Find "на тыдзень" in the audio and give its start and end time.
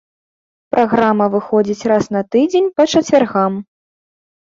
2.15-2.71